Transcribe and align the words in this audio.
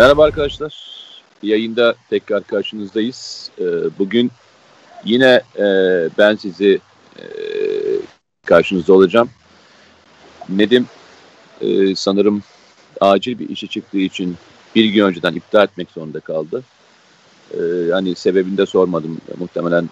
Merhaba 0.00 0.24
arkadaşlar. 0.24 0.74
Yayında 1.42 1.94
tekrar 2.10 2.44
karşınızdayız. 2.44 3.50
Ee, 3.58 3.64
bugün 3.98 4.30
yine 5.04 5.42
e, 5.58 5.64
ben 6.18 6.36
sizi 6.36 6.80
e, 7.18 7.24
karşınızda 8.46 8.92
olacağım. 8.92 9.30
Nedim 10.48 10.86
e, 11.60 11.94
sanırım 11.94 12.42
acil 13.00 13.38
bir 13.38 13.48
işi 13.48 13.68
çıktığı 13.68 13.98
için 13.98 14.36
bir 14.74 14.84
gün 14.84 15.04
önceden 15.04 15.34
iptal 15.34 15.64
etmek 15.64 15.90
zorunda 15.90 16.20
kaldı. 16.20 16.62
Hani 17.92 18.14
sebebini 18.14 18.58
de 18.58 18.66
sormadım. 18.66 19.20
Muhtemelen 19.38 19.90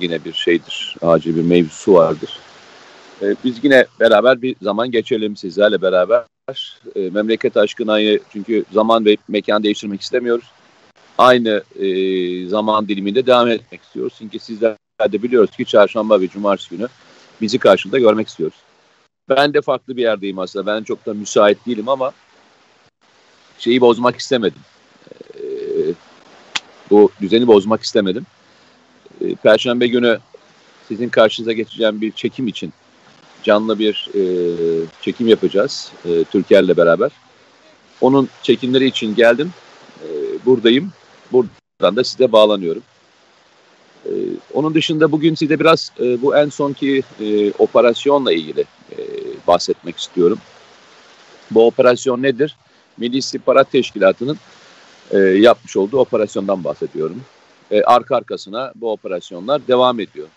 yine 0.00 0.24
bir 0.24 0.32
şeydir, 0.32 0.96
acil 1.02 1.36
bir 1.36 1.42
mevzusu 1.42 1.94
vardır. 1.94 2.38
Biz 3.44 3.64
yine 3.64 3.86
beraber 4.00 4.42
bir 4.42 4.56
zaman 4.62 4.90
geçelim 4.90 5.36
sizlerle 5.36 5.82
beraber. 5.82 6.31
Memleket 6.96 7.56
aşkına 7.56 8.18
çünkü 8.32 8.64
zaman 8.72 9.04
ve 9.04 9.16
mekan 9.28 9.62
değiştirmek 9.62 10.00
istemiyoruz 10.00 10.44
aynı 11.18 11.62
e, 11.78 11.86
zaman 12.48 12.88
diliminde 12.88 13.26
devam 13.26 13.48
etmek 13.48 13.82
istiyoruz. 13.82 14.14
Çünkü 14.18 14.38
sizler 14.38 14.76
de 15.12 15.22
biliyoruz 15.22 15.56
ki 15.56 15.64
çarşamba 15.64 16.20
ve 16.20 16.28
cumartesi 16.28 16.76
günü 16.76 16.88
bizi 17.40 17.58
karşında 17.58 17.98
görmek 17.98 18.28
istiyoruz. 18.28 18.56
Ben 19.28 19.54
de 19.54 19.60
farklı 19.60 19.96
bir 19.96 20.02
yerdeyim 20.02 20.38
aslında. 20.38 20.66
Ben 20.66 20.82
çok 20.82 21.06
da 21.06 21.14
müsait 21.14 21.66
değilim 21.66 21.88
ama 21.88 22.12
şeyi 23.58 23.80
bozmak 23.80 24.16
istemedim. 24.16 24.60
E, 25.34 25.42
bu 26.90 27.10
düzeni 27.20 27.46
bozmak 27.46 27.82
istemedim. 27.82 28.26
E, 29.20 29.34
Perşembe 29.34 29.86
günü 29.86 30.18
sizin 30.88 31.08
karşınıza 31.08 31.52
geçeceğim 31.52 32.00
bir 32.00 32.12
çekim 32.12 32.48
için 32.48 32.72
canlı 33.44 33.78
bir 33.78 34.08
e, 34.14 34.22
çekim 35.02 35.28
yapacağız 35.28 35.92
e, 36.04 36.24
Türker'le 36.24 36.76
beraber. 36.76 37.10
Onun 38.00 38.28
çekimleri 38.42 38.86
için 38.86 39.14
geldim. 39.14 39.52
E, 40.04 40.08
buradayım. 40.46 40.92
Buradan 41.32 41.96
da 41.96 42.04
size 42.04 42.32
bağlanıyorum. 42.32 42.82
Ee, 44.06 44.10
onun 44.54 44.74
dışında 44.74 45.12
bugün 45.12 45.34
size 45.34 45.60
biraz 45.60 45.92
e, 46.00 46.22
bu 46.22 46.36
en 46.36 46.48
sonki 46.48 47.02
e, 47.20 47.52
operasyonla 47.52 48.32
ilgili 48.32 48.64
e, 48.90 48.98
bahsetmek 49.46 49.98
istiyorum. 49.98 50.38
Bu 51.50 51.66
operasyon 51.66 52.22
nedir? 52.22 52.56
Milli 52.96 53.16
İstihbarat 53.16 53.72
Teşkilatı'nın 53.72 54.38
e, 55.10 55.18
yapmış 55.18 55.76
olduğu 55.76 55.98
operasyondan 55.98 56.64
bahsediyorum. 56.64 57.22
E, 57.70 57.82
arka 57.82 58.16
arkasına 58.16 58.72
bu 58.74 58.92
operasyonlar 58.92 59.68
devam 59.68 60.00
ediyor. 60.00 60.28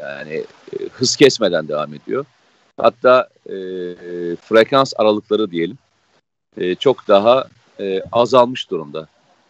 Yani 0.00 0.44
e, 0.72 0.76
hız 0.92 1.16
kesmeden 1.16 1.68
devam 1.68 1.94
ediyor. 1.94 2.24
Hatta 2.76 3.28
e, 3.46 3.54
frekans 4.36 4.92
aralıkları 4.96 5.50
diyelim 5.50 5.78
e, 6.56 6.74
çok 6.74 7.08
daha 7.08 7.48
e, 7.80 8.02
azalmış 8.12 8.70
durumda. 8.70 9.08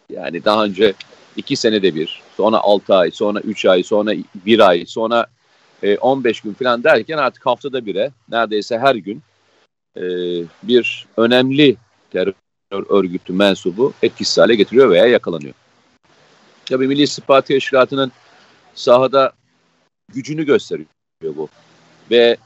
Yani 0.09 0.45
daha 0.45 0.65
önce 0.65 0.93
iki 1.35 1.55
senede 1.55 1.95
bir, 1.95 2.21
sonra 2.37 2.57
altı 2.57 2.95
ay, 2.95 3.11
sonra 3.11 3.39
üç 3.39 3.65
ay, 3.65 3.83
sonra 3.83 4.11
bir 4.45 4.59
ay, 4.59 4.85
sonra 4.85 5.27
e, 5.83 5.97
15 5.97 6.41
gün 6.41 6.53
falan 6.53 6.83
derken 6.83 7.17
artık 7.17 7.45
haftada 7.45 7.85
bire 7.85 8.11
neredeyse 8.29 8.79
her 8.79 8.95
gün 8.95 9.21
e, 9.97 10.03
bir 10.63 11.07
önemli 11.17 11.75
terör 12.11 12.33
örgütü 12.71 13.33
mensubu 13.33 13.93
etkisiz 14.01 14.37
hale 14.37 14.55
getiriyor 14.55 14.89
veya 14.89 15.05
yakalanıyor. 15.05 15.53
Tabii 16.65 16.87
Milli 16.87 17.01
İstihbarat 17.01 17.45
Teşkilatı'nın 17.45 18.11
sahada 18.75 19.31
gücünü 20.13 20.45
gösteriyor 20.45 20.87
bu. 21.21 21.49
Ve 22.11 22.37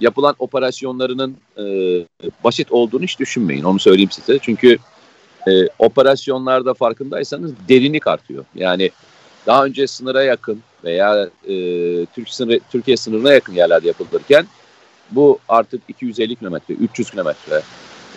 yapılan 0.00 0.34
operasyonlarının 0.38 1.36
e, 1.58 1.64
basit 2.44 2.72
olduğunu 2.72 3.02
hiç 3.02 3.18
düşünmeyin. 3.18 3.64
Onu 3.64 3.78
söyleyeyim 3.78 4.10
size. 4.10 4.38
Çünkü 4.42 4.78
e, 5.48 5.50
operasyonlarda 5.78 6.74
farkındaysanız 6.74 7.52
derinlik 7.68 8.06
artıyor. 8.06 8.44
Yani 8.54 8.90
daha 9.46 9.64
önce 9.64 9.86
sınıra 9.86 10.22
yakın 10.22 10.62
veya 10.84 11.28
e, 11.48 11.54
Türk 12.06 12.28
sınırı, 12.28 12.60
Türkiye 12.70 12.96
sınırına 12.96 13.32
yakın 13.32 13.52
yerlerde 13.52 13.86
yapılırken 13.88 14.46
bu 15.10 15.38
artık 15.48 15.82
250 15.88 16.36
kilometre, 16.36 16.74
300 16.74 17.10
kilometre 17.10 17.62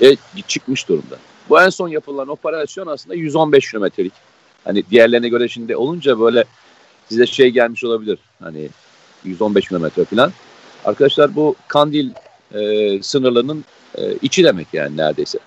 e, 0.01 0.15
çıkmış 0.47 0.89
durumda. 0.89 1.17
Bu 1.49 1.61
en 1.61 1.69
son 1.69 1.87
yapılan 1.87 2.27
operasyon 2.27 2.87
aslında 2.87 3.15
115 3.15 3.71
kilometrelik. 3.71 4.13
Hani 4.63 4.83
diğerlerine 4.89 5.29
göre 5.29 5.47
şimdi 5.47 5.75
olunca 5.75 6.19
böyle 6.19 6.43
size 7.09 7.25
şey 7.25 7.49
gelmiş 7.49 7.83
olabilir. 7.83 8.19
Hani 8.39 8.69
115 9.23 9.67
kilometre 9.67 10.05
falan. 10.05 10.31
Arkadaşlar 10.85 11.35
bu 11.35 11.55
Kandil 11.67 12.09
e, 12.53 13.03
sınırlarının 13.03 13.65
e, 13.95 14.13
içi 14.21 14.43
demek 14.43 14.67
yani 14.73 14.97
neredeyse. 14.97 15.39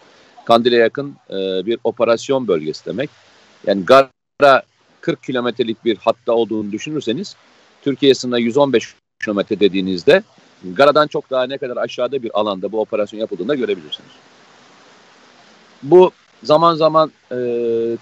Kandil'e 0.45 0.77
yakın 0.77 1.17
e, 1.31 1.67
bir 1.67 1.79
operasyon 1.85 2.49
bölgesi 2.49 2.87
demek. 2.87 3.11
Yani 3.67 3.85
Gara 3.85 4.63
40 5.01 5.23
kilometrelik 5.23 5.85
bir 5.85 5.97
hatta 5.97 6.33
olduğunu 6.33 6.73
düşünürseniz 6.73 7.37
Türkiye 7.83 8.15
sınırına 8.15 8.39
115 8.39 8.95
kilometre 9.25 9.61
dediğinizde 9.61 10.23
Gara'dan 10.65 11.07
çok 11.07 11.31
daha 11.31 11.47
ne 11.47 11.59
kadar 11.59 11.77
aşağıda 11.77 12.23
bir 12.23 12.41
alanda 12.41 12.73
bu 12.73 12.81
operasyon 12.81 13.21
yapıldığında 13.21 13.55
görebilirsiniz. 13.55 14.11
Bu 15.83 16.13
zaman 16.43 16.75
zaman 16.75 17.13
e, 17.33 17.37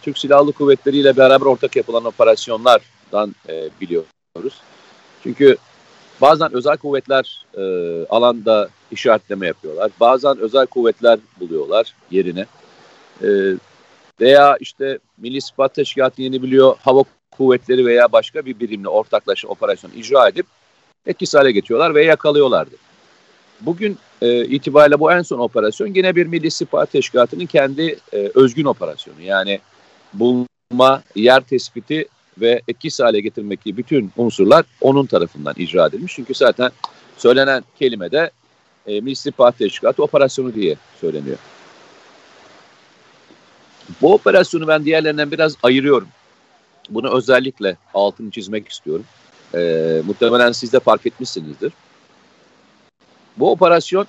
Türk 0.03 0.19
Silahlı 0.19 0.53
Kuvvetleri 0.53 0.97
ile 0.97 1.17
beraber 1.17 1.47
ortak 1.47 1.77
yapılan 1.77 2.05
operasyonlardan 2.05 3.35
e, 3.49 3.69
biliyoruz. 3.81 4.61
Çünkü 5.23 5.57
bazen 6.23 6.55
özel 6.55 6.77
kuvvetler 6.77 7.47
e, 7.57 7.63
alanda 8.11 8.69
işaretleme 8.91 9.47
yapıyorlar. 9.47 9.91
Bazen 10.01 10.39
özel 10.39 10.67
kuvvetler 10.67 11.19
buluyorlar 11.41 11.95
yerine. 12.11 12.47
E, 13.23 13.29
veya 14.21 14.57
işte 14.61 14.99
Milli 15.19 15.37
İstihbarat 15.37 15.75
Teşkilatı 15.75 16.23
yeni 16.23 16.43
biliyor 16.43 16.77
hava 16.81 17.05
kuvvetleri 17.31 17.87
veya 17.87 18.13
başka 18.13 18.47
bir 18.47 18.61
birimle 18.61 18.89
ortaklaşa 18.89 19.49
operasyon 19.49 19.91
icra 19.91 20.29
edip 20.29 20.47
etkisiz 21.07 21.35
hale 21.35 21.53
getiriyorlar 21.53 21.95
ve 21.95 22.05
yakalıyorlardı. 22.05 22.75
Bugün 23.61 23.99
e, 24.23 24.45
itibariyle 24.45 25.01
bu 25.01 25.13
en 25.13 25.23
son 25.23 25.39
operasyon 25.39 25.95
yine 25.95 26.17
bir 26.17 26.27
Milli 26.27 26.47
İstihbarat 26.47 26.93
Teşkilatı'nın 26.93 27.47
kendi 27.47 27.99
e, 28.13 28.31
özgün 28.35 28.65
operasyonu. 28.65 29.23
Yani 29.23 29.61
bulma, 30.13 31.03
yer 31.15 31.41
tespiti 31.41 32.09
ve 32.41 32.63
etkisiz 32.69 33.01
hale 33.01 33.21
getirmek 33.21 33.65
gibi 33.65 33.77
bütün 33.77 34.13
unsurlar 34.17 34.65
onun 34.81 35.07
tarafından 35.07 35.55
icra 35.57 35.87
edilmiş. 35.87 36.13
Çünkü 36.15 36.35
zaten 36.35 36.71
söylenen 37.17 37.65
kelime 37.79 38.11
de 38.11 38.31
e, 38.87 39.01
Milli 39.01 39.11
İstihbarat 39.11 39.59
Teşkilatı 39.59 40.03
operasyonu 40.03 40.55
diye 40.55 40.77
söyleniyor. 41.01 41.39
Bu 44.01 44.15
operasyonu 44.15 44.69
ben 44.69 44.85
diğerlerinden 44.85 45.31
biraz 45.31 45.57
ayırıyorum. 45.63 46.09
Bunu 46.91 47.17
özellikle 47.17 47.77
altını 47.95 48.31
çizmek 48.31 48.69
istiyorum. 48.69 49.05
E, 49.55 50.03
muhtemelen 50.07 50.53
siz 50.53 50.73
de 50.73 50.81
fark 50.81 51.07
etmişsinizdir. 51.07 51.73
Bu 53.37 53.51
operasyon 53.51 54.07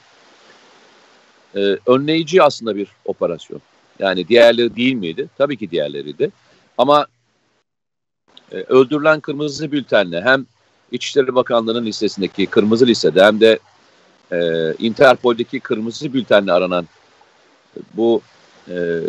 e, 1.56 1.78
önleyici 1.85 2.44
aslında 2.44 2.75
bir 2.75 2.88
operasyon. 3.06 3.62
Yani 4.00 4.28
diğerleri 4.28 4.75
değil 4.75 4.94
miydi? 4.94 5.28
Tabii 5.38 5.57
ki 5.57 5.72
diğerleriydi. 5.72 6.31
Ama 6.78 7.07
e, 8.53 8.58
öldürülen 8.58 9.19
kırmızı 9.19 9.72
bültenle 9.72 10.22
hem 10.22 10.46
İçişleri 10.91 11.36
Bakanlığı'nın 11.36 11.86
listesindeki 11.86 12.46
kırmızı 12.46 12.88
listede 12.88 13.24
hem 13.24 13.40
de 13.40 13.59
e, 14.31 14.38
Interpol'deki 14.80 15.59
kırmızı 15.59 16.14
bültenle 16.14 16.52
aranan 16.52 16.88
bu 17.94 18.22
e, 18.69 19.00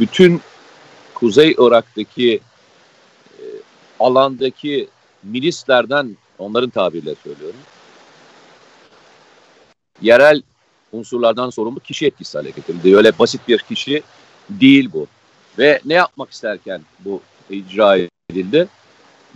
bütün 0.00 0.40
Kuzey 1.14 1.54
Irak'taki 1.58 2.40
e, 3.38 3.44
alandaki 4.00 4.88
milislerden 5.22 6.16
onların 6.38 6.70
tabirle 6.70 7.14
söylüyorum 7.24 7.60
yerel 10.02 10.42
unsurlardan 10.92 11.50
sorumlu 11.50 11.80
kişi 11.80 12.06
etkisi 12.06 12.38
hale 12.38 12.50
getirildi. 12.50 12.96
Öyle 12.96 13.18
basit 13.18 13.48
bir 13.48 13.58
kişi 13.58 14.02
değil 14.50 14.90
bu. 14.92 15.06
Ve 15.58 15.80
ne 15.84 15.94
yapmak 15.94 16.30
isterken 16.30 16.82
bu 16.98 17.20
icra 17.50 17.98
edildi? 18.30 18.68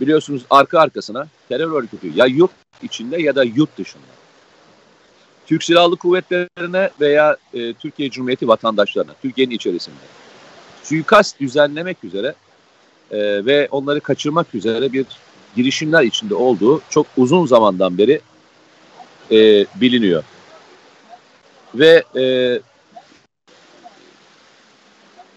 Biliyorsunuz 0.01 0.45
arka 0.49 0.79
arkasına 0.79 1.27
terör 1.49 1.71
örgütü 1.71 2.11
ya 2.15 2.25
yurt 2.25 2.51
içinde 2.83 3.21
ya 3.21 3.35
da 3.35 3.43
yurt 3.43 3.77
dışında. 3.77 4.03
Türk 5.45 5.63
Silahlı 5.63 5.95
Kuvvetleri'ne 5.95 6.89
veya 7.01 7.37
e, 7.53 7.73
Türkiye 7.73 8.09
Cumhuriyeti 8.09 8.47
vatandaşlarına, 8.47 9.11
Türkiye'nin 9.21 9.55
içerisinde 9.55 9.95
suikast 10.83 11.39
düzenlemek 11.39 12.03
üzere 12.03 12.35
e, 13.11 13.45
ve 13.45 13.67
onları 13.71 13.99
kaçırmak 13.99 14.55
üzere 14.55 14.93
bir 14.93 15.05
girişimler 15.55 16.03
içinde 16.03 16.35
olduğu 16.35 16.81
çok 16.89 17.07
uzun 17.17 17.45
zamandan 17.45 17.97
beri 17.97 18.21
e, 19.31 19.65
biliniyor. 19.75 20.23
Ve 21.75 22.03
e, 22.15 22.23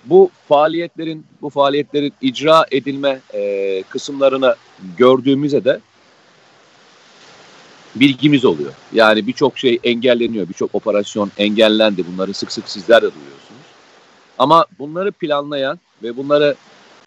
bu 0.04 0.30
faaliyetlerin 0.48 1.26
bu 1.42 1.50
faaliyetlerin 1.50 2.12
icra 2.20 2.66
edilme 2.70 3.20
e, 3.34 3.82
kısımlarını 3.82 4.56
gördüğümüzde 4.96 5.64
de 5.64 5.80
bilgimiz 7.94 8.44
oluyor. 8.44 8.72
Yani 8.92 9.26
birçok 9.26 9.58
şey 9.58 9.78
engelleniyor, 9.84 10.48
birçok 10.48 10.74
operasyon 10.74 11.30
engellendi. 11.38 12.04
Bunları 12.12 12.34
sık 12.34 12.52
sık 12.52 12.68
sizler 12.68 13.02
de 13.02 13.10
duyuyorsunuz. 13.14 13.60
Ama 14.38 14.66
bunları 14.78 15.12
planlayan 15.12 15.78
ve 16.02 16.16
bunları 16.16 16.54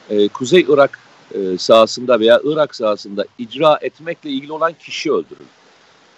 e, 0.10 0.28
Kuzey 0.28 0.66
Irak 0.70 1.00
e, 1.34 1.58
sahasında 1.58 2.20
veya 2.20 2.42
Irak 2.44 2.76
sahasında 2.76 3.26
icra 3.38 3.80
etmekle 3.82 4.30
ilgili 4.30 4.52
olan 4.52 4.74
kişi 4.74 5.12
öldürüldü. 5.12 5.44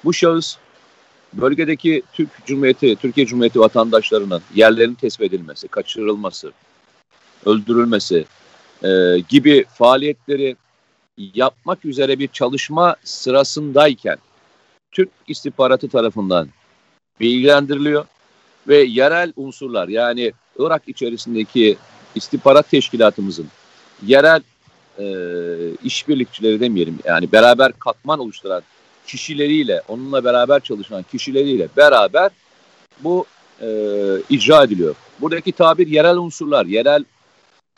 Bu 0.06 0.14
şahıs 0.14 0.58
bölgedeki 1.42 2.04
Türk 2.14 2.30
Cumhuriyeti, 2.46 2.96
Türkiye 2.96 3.26
Cumhuriyeti 3.26 3.60
vatandaşlarının 3.60 4.42
yerlerinin 4.56 4.96
tespit 4.96 5.34
edilmesi, 5.34 5.68
kaçırılması, 5.68 6.52
öldürülmesi 7.46 8.26
e, 8.84 9.20
gibi 9.30 9.66
faaliyetleri 9.74 10.56
yapmak 11.18 11.86
üzere 11.86 12.20
bir 12.20 12.28
çalışma 12.28 12.96
sırasındayken 13.04 14.18
Türk 14.92 15.10
istihbaratı 15.28 15.90
tarafından 15.90 16.50
bilgilendiriliyor 17.20 18.06
ve 18.68 18.78
yerel 18.78 19.34
unsurlar 19.36 19.88
yani 19.88 20.34
Irak 20.60 20.84
içerisindeki 20.88 21.78
istihbarat 22.16 22.70
teşkilatımızın 22.70 23.48
yerel 24.06 24.42
e, 25.00 25.06
işbirlikçileri 25.84 26.60
demeyelim 26.60 27.00
yani 27.06 27.32
beraber 27.32 27.72
katman 27.80 28.20
oluşturan 28.20 28.62
kişileriyle 29.08 29.82
onunla 29.88 30.24
beraber 30.24 30.60
çalışan 30.60 31.04
kişileriyle 31.04 31.68
beraber 31.78 32.32
bu 33.00 33.26
e, 33.62 33.68
icra 34.30 34.64
ediliyor. 34.64 34.96
Buradaki 35.22 35.52
tabir 35.52 35.88
yerel 35.88 36.18
unsurlar, 36.18 36.66
yerel 36.66 37.04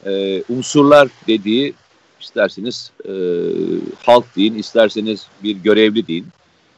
e, 0.05 0.43
unsurlar 0.49 1.07
dediği 1.27 1.73
isterseniz 2.21 2.91
e, 3.05 3.13
halk 4.05 4.35
deyin, 4.35 4.55
isterseniz 4.55 5.27
bir 5.43 5.55
görevli 5.55 6.07
deyin. 6.07 6.27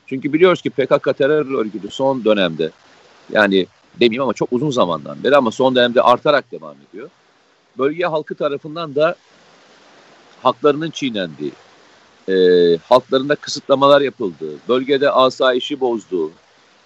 Çünkü 0.08 0.34
biliyoruz 0.34 0.62
ki 0.62 0.70
PKK 0.70 1.18
terör 1.18 1.60
örgütü 1.60 1.90
son 1.92 2.26
dönemde 2.26 2.72
yani 3.32 3.68
demeyeyim 4.00 4.24
ama 4.24 4.34
çok 4.34 4.54
uzun 4.54 4.72
zamandan 4.72 5.24
beri 5.24 5.36
ama 5.36 5.52
son 5.52 5.76
dönemde 5.76 6.02
artarak 6.02 6.52
devam 6.52 6.76
ediyor. 6.90 7.10
Bölge 7.78 8.04
halkı 8.04 8.36
tarafından 8.36 8.96
da 8.96 9.16
haklarının 10.44 10.90
çiğnendiği, 10.90 11.52
e, 12.30 12.34
halklarında 12.90 13.36
kısıtlamalar 13.36 14.02
yapıldığı, 14.02 14.54
bölgede 14.70 15.12
asayişi 15.12 15.80
bozduğu, 15.80 16.32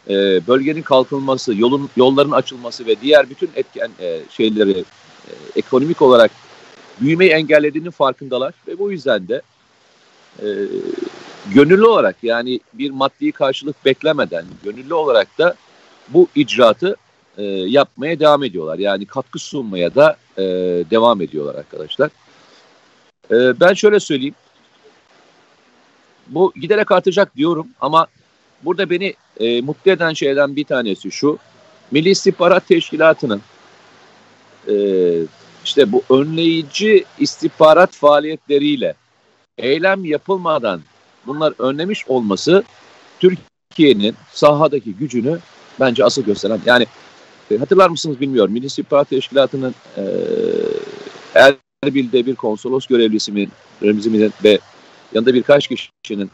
e, 0.10 0.48
bölgenin 0.48 0.82
kalkınması, 0.82 1.56
yolun 1.56 1.90
yolların 1.96 2.32
açılması 2.32 2.86
ve 2.86 3.02
diğer 3.02 3.30
bütün 3.30 3.50
etken 3.56 3.92
e, 4.00 4.20
şeyleri 4.30 4.80
e, 5.28 5.32
ekonomik 5.56 6.02
olarak 6.02 6.32
büyümeyi 7.02 7.32
engellediğinin 7.32 7.92
farkındalar 7.92 8.54
ve 8.68 8.80
bu 8.80 8.92
yüzden 8.92 9.28
de 9.28 9.42
e, 10.40 10.48
gönüllü 11.54 11.86
olarak 11.86 12.16
yani 12.24 12.60
bir 12.74 12.92
maddi 12.92 13.32
karşılık 13.32 13.86
beklemeden 13.86 14.46
gönüllü 14.64 14.94
olarak 14.94 15.38
da 15.38 15.56
bu 16.10 16.28
icraatı 16.36 16.96
e, 17.38 17.44
yapmaya 17.44 18.20
devam 18.20 18.44
ediyorlar. 18.44 18.80
Yani 18.80 19.06
katkı 19.06 19.40
sunmaya 19.40 19.96
da 19.96 20.18
e, 20.38 20.44
devam 20.92 21.22
ediyorlar 21.22 21.56
arkadaşlar. 21.56 22.10
E, 23.32 23.60
ben 23.60 23.74
şöyle 23.74 24.00
söyleyeyim. 24.00 24.36
Bu 26.28 26.54
giderek 26.62 26.92
artacak 26.92 27.38
diyorum 27.38 27.68
ama 27.82 28.08
burada 28.64 28.90
beni 28.90 29.14
e, 29.40 29.62
mutlu 29.62 29.92
eden 29.92 30.14
şeyden 30.14 30.56
bir 30.56 30.64
tanesi 30.64 31.12
şu. 31.12 31.38
Milli 31.92 32.10
İstihbarat 32.10 32.68
Teşkilatı'nın 32.68 33.42
e, 34.68 34.76
işte 35.66 35.92
bu 35.92 36.04
önleyici 36.10 37.06
istihbarat 37.20 37.92
faaliyetleriyle 37.92 38.94
eylem 39.58 40.06
yapılmadan 40.06 40.82
bunlar 41.28 41.54
önlemiş 41.60 42.08
olması 42.08 42.64
Türkiye'nin 43.20 44.16
sahadaki 44.34 44.94
gücünü 44.94 45.40
bence 45.80 46.06
asıl 46.06 46.24
gösteren. 46.24 46.60
Yani 46.66 46.88
e, 47.52 47.58
hatırlar 47.58 47.90
mısınız 47.90 48.20
bilmiyorum. 48.22 48.54
Milli 48.54 48.66
İstihbarat 48.66 49.10
Teşkilatı'nın 49.10 49.76
e, 49.98 50.04
Erbil'de 51.36 52.26
bir 52.26 52.36
konsolos 52.36 52.88
görevlisi 52.88 53.32
mi, 53.32 53.48
ve 54.44 54.60
yanında 55.14 55.34
birkaç 55.34 55.68
kişinin 55.68 56.32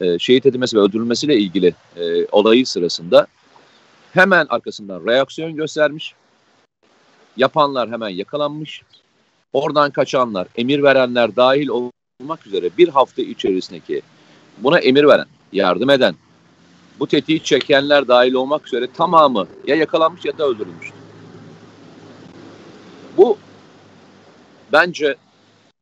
e, 0.00 0.18
şehit 0.18 0.46
edilmesi 0.46 0.76
ve 0.76 0.80
öldürülmesiyle 0.80 1.36
ilgili 1.36 1.74
e, 1.96 2.26
olayı 2.32 2.66
sırasında 2.66 3.26
hemen 4.12 4.46
arkasından 4.48 5.06
reaksiyon 5.06 5.56
göstermiş. 5.56 6.14
Yapanlar 7.36 7.90
hemen 7.90 8.08
yakalanmış. 8.08 8.82
Oradan 9.52 9.90
kaçanlar, 9.90 10.46
emir 10.56 10.82
verenler 10.82 11.36
dahil 11.36 11.68
olmak 11.68 12.46
üzere 12.46 12.70
bir 12.78 12.88
hafta 12.88 13.22
içerisindeki 13.22 14.02
buna 14.58 14.78
emir 14.78 15.04
veren, 15.04 15.26
yardım 15.52 15.90
eden, 15.90 16.14
bu 17.00 17.06
tetiği 17.06 17.42
çekenler 17.42 18.08
dahil 18.08 18.32
olmak 18.32 18.66
üzere 18.66 18.86
tamamı 18.96 19.46
ya 19.66 19.76
yakalanmış 19.76 20.24
ya 20.24 20.38
da 20.38 20.44
öldürülmüş. 20.44 20.92
Bu 23.16 23.38
bence 24.72 25.16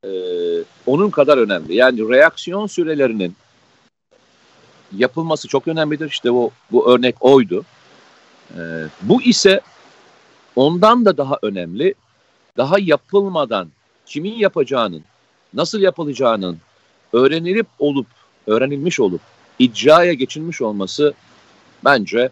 e, 0.04 0.10
onun 0.86 1.10
kadar 1.10 1.38
önemli. 1.38 1.74
Yani 1.74 2.08
reaksiyon 2.08 2.66
sürelerinin 2.66 3.36
yapılması 4.96 5.48
çok 5.48 5.68
önemlidir. 5.68 6.08
İşte 6.08 6.32
bu, 6.32 6.50
bu 6.72 6.94
örnek 6.94 7.14
oydu. 7.20 7.64
E, 8.50 8.60
bu 9.02 9.22
ise 9.22 9.60
ondan 10.56 11.04
da 11.04 11.16
daha 11.16 11.38
önemli. 11.42 11.94
Daha 12.56 12.78
yapılmadan 12.78 13.68
kimin 14.06 14.34
yapacağının, 14.34 15.04
nasıl 15.54 15.80
yapılacağının 15.80 16.58
öğrenilip 17.12 17.66
olup, 17.78 18.06
öğrenilmiş 18.46 19.00
olup 19.00 19.20
icraya 19.58 20.12
geçilmiş 20.12 20.62
olması 20.62 21.14
bence 21.84 22.30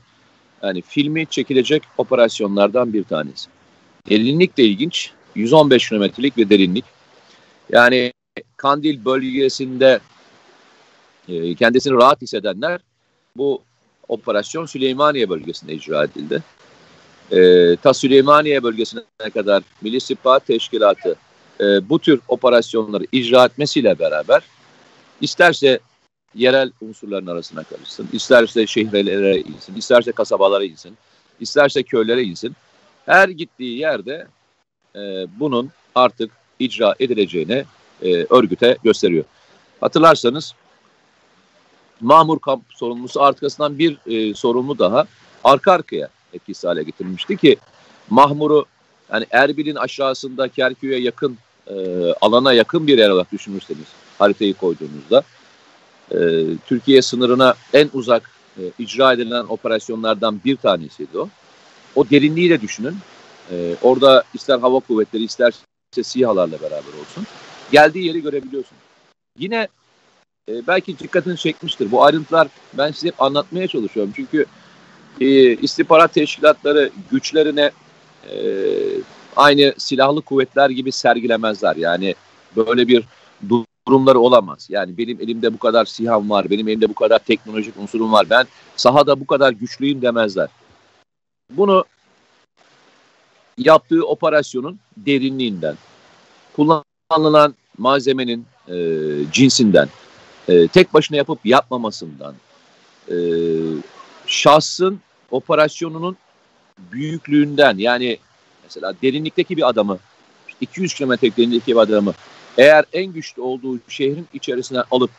yani 0.62 0.82
filmi 0.82 1.26
çekilecek 1.26 1.82
operasyonlardan 1.98 2.92
bir 2.92 3.04
tanesi. 3.04 3.48
Derinlik 4.10 4.56
de 4.56 4.64
ilginç. 4.64 5.10
115 5.34 5.88
kilometrelik 5.88 6.36
bir 6.36 6.50
derinlik. 6.50 6.84
Yani 7.72 8.12
Kandil 8.56 9.04
bölgesinde 9.04 10.00
e, 11.28 11.54
kendisini 11.54 11.94
rahat 11.94 12.22
hissedenler 12.22 12.80
bu 13.36 13.62
operasyon 14.08 14.66
Süleymaniye 14.66 15.28
bölgesinde 15.28 15.74
icra 15.74 16.04
edildi. 16.04 16.42
E, 17.30 17.76
ta 17.76 17.94
Süleymaniye 17.94 18.62
bölgesine 18.62 19.02
kadar 19.34 19.62
Milli 19.80 19.96
İstihbarat 19.96 20.46
Teşkilatı 20.46 21.16
e, 21.60 21.88
bu 21.88 21.98
tür 21.98 22.20
operasyonları 22.28 23.06
icra 23.12 23.44
etmesiyle 23.44 23.98
beraber 23.98 24.42
isterse 25.20 25.78
yerel 26.34 26.70
unsurların 26.80 27.26
arasına 27.26 27.62
karışsın, 27.62 28.08
isterse 28.12 28.66
şehirlere 28.66 29.36
insin, 29.38 29.74
isterse 29.76 30.12
kasabalara 30.12 30.64
insin, 30.64 30.96
isterse 31.40 31.82
köylere 31.82 32.22
insin. 32.22 32.56
Her 33.06 33.28
gittiği 33.28 33.78
yerde 33.78 34.26
e, 34.96 35.00
bunun 35.40 35.70
artık 35.94 36.30
icra 36.64 36.94
edileceğini 37.00 37.64
e, 38.02 38.26
örgüte 38.30 38.76
gösteriyor. 38.84 39.24
Hatırlarsanız 39.80 40.54
Mamur 42.00 42.38
kamp 42.38 42.62
sorumlusu 42.74 43.22
arkasından 43.22 43.78
bir 43.78 43.98
e, 44.06 44.34
sorumlu 44.34 44.78
daha 44.78 45.04
arka 45.44 45.72
arkaya 45.72 46.08
etkisiz 46.32 46.64
hale 46.64 46.82
getirilmişti 46.82 47.36
ki 47.36 47.56
Mahmur'u 48.10 48.66
yani 49.12 49.26
Erbil'in 49.30 49.74
aşağısında 49.74 50.48
Kerkük'e 50.48 50.96
yakın 50.96 51.38
e, 51.66 51.74
alana 52.20 52.52
yakın 52.52 52.86
bir 52.86 52.98
yer 52.98 53.10
olarak 53.10 53.32
düşünürseniz 53.32 53.86
haritayı 54.18 54.54
koyduğunuzda 54.54 55.22
e, 56.10 56.18
Türkiye 56.66 57.02
sınırına 57.02 57.54
en 57.72 57.90
uzak 57.92 58.30
e, 58.58 58.62
icra 58.78 59.12
edilen 59.12 59.44
operasyonlardan 59.48 60.40
bir 60.44 60.56
tanesiydi 60.56 61.18
o. 61.18 61.28
O 61.94 62.10
derinliği 62.10 62.50
de 62.50 62.60
düşünün. 62.60 62.96
E, 63.50 63.76
orada 63.82 64.24
ister 64.34 64.58
hava 64.58 64.80
kuvvetleri 64.80 65.24
ister 65.24 65.54
SİHA'larla 66.00 66.60
beraber 66.60 67.00
olsun. 67.00 67.26
Geldiği 67.72 68.06
yeri 68.06 68.22
görebiliyorsun. 68.22 68.76
Yine 69.38 69.68
e, 70.48 70.66
belki 70.66 70.98
dikkatini 70.98 71.36
çekmiştir. 71.36 71.90
Bu 71.90 72.04
ayrıntılar 72.04 72.48
ben 72.74 72.92
size 72.92 73.08
hep 73.08 73.22
anlatmaya 73.22 73.68
çalışıyorum. 73.68 74.12
Çünkü 74.16 74.46
e, 75.20 75.26
istihbarat 75.56 76.14
teşkilatları 76.14 76.90
güçlerine 77.10 77.70
e, 78.30 78.36
aynı 79.36 79.74
silahlı 79.78 80.22
kuvvetler 80.22 80.70
gibi 80.70 80.92
sergilemezler. 80.92 81.76
Yani 81.76 82.14
böyle 82.56 82.88
bir 82.88 83.04
durumları 83.88 84.18
olamaz. 84.18 84.66
Yani 84.70 84.98
benim 84.98 85.20
elimde 85.20 85.54
bu 85.54 85.58
kadar 85.58 85.84
siham 85.84 86.30
var, 86.30 86.50
benim 86.50 86.68
elimde 86.68 86.88
bu 86.88 86.94
kadar 86.94 87.18
teknolojik 87.18 87.76
unsurum 87.76 88.12
var, 88.12 88.26
ben 88.30 88.46
sahada 88.76 89.20
bu 89.20 89.26
kadar 89.26 89.52
güçlüyüm 89.52 90.02
demezler. 90.02 90.48
Bunu 91.50 91.84
yaptığı 93.58 94.06
operasyonun 94.06 94.78
derinliğinden, 94.96 95.76
kullanılan 96.56 97.54
malzemenin 97.78 98.46
e, 98.68 98.76
cinsinden, 99.32 99.88
e, 100.48 100.68
tek 100.68 100.94
başına 100.94 101.16
yapıp 101.16 101.46
yapmamasından, 101.46 102.34
e, 103.08 103.16
şahsın 104.26 105.00
operasyonunun 105.30 106.16
büyüklüğünden 106.78 107.78
yani 107.78 108.18
mesela 108.64 108.94
derinlikteki 109.02 109.56
bir 109.56 109.68
adamı 109.68 109.98
200 110.60 110.94
kilometre 110.94 111.36
derinlikteki 111.36 111.72
bir 111.72 111.80
adamı 111.80 112.14
eğer 112.58 112.84
en 112.92 113.12
güçlü 113.12 113.42
olduğu 113.42 113.80
şehrin 113.88 114.28
içerisine 114.34 114.82
alıp 114.90 115.10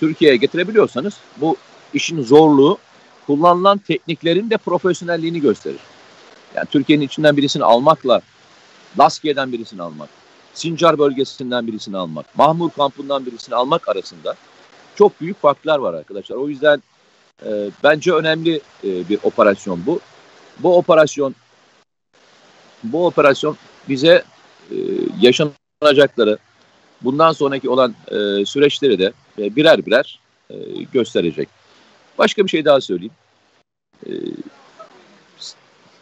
Türkiye'ye 0.00 0.36
getirebiliyorsanız 0.36 1.14
bu 1.36 1.56
işin 1.94 2.22
zorluğu 2.22 2.78
kullanılan 3.26 3.78
tekniklerin 3.78 4.50
de 4.50 4.56
profesyonelliğini 4.56 5.40
gösterir. 5.40 5.80
Yani 6.54 6.66
Türkiye'nin 6.66 7.04
içinden 7.06 7.36
birisini 7.36 7.64
almakla 7.64 8.20
Laskiye'den 8.98 9.52
birisini 9.52 9.82
almak, 9.82 10.08
Sincar 10.54 10.98
bölgesinden 10.98 11.66
birisini 11.66 11.96
almak, 11.96 12.38
Mahmur 12.38 12.70
kampından 12.70 13.26
birisini 13.26 13.54
almak 13.54 13.88
arasında 13.88 14.34
çok 14.94 15.20
büyük 15.20 15.40
farklar 15.40 15.78
var 15.78 15.94
arkadaşlar. 15.94 16.36
O 16.36 16.48
yüzden 16.48 16.82
e, 17.46 17.70
bence 17.84 18.12
önemli 18.12 18.60
e, 18.84 19.08
bir 19.08 19.18
operasyon 19.22 19.86
bu. 19.86 20.00
Bu 20.58 20.78
operasyon 20.78 21.34
bu 22.82 23.06
operasyon 23.06 23.56
bize 23.88 24.24
e, 24.70 24.76
yaşanacakları 25.20 26.38
bundan 27.00 27.32
sonraki 27.32 27.70
olan 27.70 27.94
e, 28.08 28.44
süreçleri 28.44 28.98
de 28.98 29.12
e, 29.38 29.56
birer 29.56 29.86
birer 29.86 30.20
e, 30.50 30.54
gösterecek. 30.92 31.48
Başka 32.18 32.44
bir 32.44 32.50
şey 32.50 32.64
daha 32.64 32.80
söyleyeyim. 32.80 33.14
E, 34.06 34.10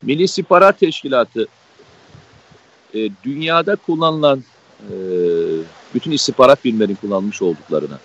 Milli 0.02 0.22
İstihbarat 0.22 0.80
Teşkilatı 0.80 1.46
e, 2.94 3.08
dünyada 3.24 3.76
kullanılan 3.76 4.44
e, 4.80 4.94
bütün 5.94 6.10
istihbarat 6.10 6.64
birimlerinin 6.64 6.94
kullanmış 6.94 7.42
olduklarını 7.42 7.98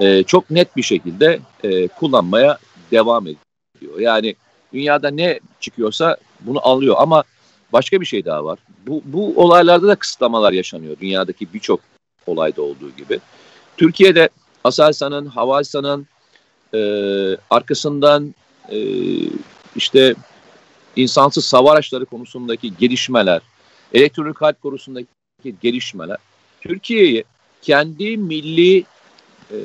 e, 0.00 0.22
çok 0.22 0.50
net 0.50 0.76
bir 0.76 0.82
şekilde 0.82 1.40
e, 1.64 1.88
kullanmaya 1.88 2.58
devam 2.90 3.26
ediyor. 3.26 3.98
Yani 3.98 4.34
dünyada 4.72 5.10
ne 5.10 5.40
çıkıyorsa 5.60 6.16
bunu 6.40 6.66
alıyor 6.68 6.96
ama 6.98 7.24
başka 7.72 8.00
bir 8.00 8.06
şey 8.06 8.24
daha 8.24 8.44
var. 8.44 8.58
Bu, 8.86 9.02
bu 9.04 9.32
olaylarda 9.36 9.88
da 9.88 9.96
kısıtlamalar 9.96 10.52
yaşanıyor 10.52 10.96
dünyadaki 11.00 11.52
birçok 11.54 11.80
olayda 12.26 12.62
olduğu 12.62 12.90
gibi. 12.96 13.20
Türkiye'de 13.76 14.28
Aselsan'ın, 14.64 15.26
Havalsan'ın 15.26 16.06
e, 16.74 16.80
arkasından 17.50 18.34
e, 18.70 18.78
işte 19.76 20.14
insansız 21.02 21.44
sava 21.44 21.72
araçları 21.72 22.06
konusundaki 22.06 22.76
gelişmeler, 22.76 23.42
elektronik 23.94 24.42
harp 24.42 24.62
konusundaki 24.62 25.08
gelişmeler 25.60 26.16
Türkiye'yi 26.60 27.24
kendi 27.62 28.16
milli 28.16 28.84
e, 29.50 29.56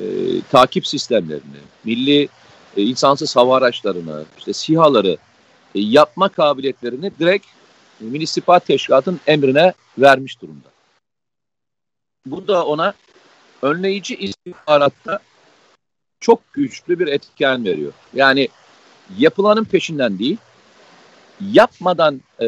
takip 0.50 0.86
sistemlerini, 0.86 1.60
milli 1.84 2.28
e, 2.76 2.82
insansız 2.82 3.36
hava 3.36 3.56
araçlarını, 3.56 4.24
işte 4.38 4.52
SİHA'ları 4.52 5.16
e, 5.74 5.80
yapma 5.80 6.28
kabiliyetlerini 6.28 7.12
direkt 7.18 7.46
Milli 8.00 8.22
İstihbarat 8.22 8.66
Teşkilatı'nın 8.66 9.20
emrine 9.26 9.72
vermiş 9.98 10.42
durumda. 10.42 10.68
Bu 12.26 12.48
da 12.48 12.66
ona 12.66 12.94
önleyici 13.62 14.16
istihbaratta 14.16 15.18
çok 16.20 16.52
güçlü 16.52 16.98
bir 16.98 17.06
etken 17.06 17.64
veriyor. 17.64 17.92
Yani 18.14 18.48
yapılanın 19.18 19.64
peşinden 19.64 20.18
değil, 20.18 20.36
yapmadan 21.40 22.20
e, 22.40 22.46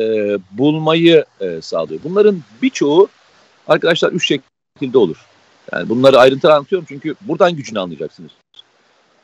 bulmayı 0.51 1.25
e, 1.41 1.61
sağlıyor. 1.61 2.01
Bunların 2.05 2.43
birçoğu 2.63 3.09
arkadaşlar 3.69 4.13
üç 4.13 4.29
şekilde 4.29 4.99
olur. 4.99 5.27
Yani 5.73 5.89
bunları 5.89 6.19
ayrıntılı 6.19 6.55
anlatıyorum 6.55 6.87
çünkü 6.89 7.15
buradan 7.21 7.57
gücünü 7.57 7.81
anlayacaksınız. 7.81 8.31